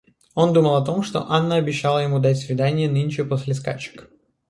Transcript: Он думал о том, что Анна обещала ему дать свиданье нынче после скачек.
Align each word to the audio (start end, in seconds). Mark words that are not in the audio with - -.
Он 0.33 0.51
думал 0.51 0.77
о 0.77 0.83
том, 0.83 1.03
что 1.03 1.29
Анна 1.29 1.57
обещала 1.57 1.99
ему 1.99 2.17
дать 2.17 2.39
свиданье 2.39 2.89
нынче 2.89 3.23
после 3.23 3.53
скачек. 3.53 4.09